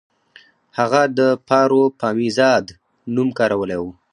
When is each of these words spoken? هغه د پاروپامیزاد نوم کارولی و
هغه 0.77 1.01
د 1.17 1.19
پاروپامیزاد 1.49 2.65
نوم 3.15 3.29
کارولی 3.39 3.77
و 3.81 3.85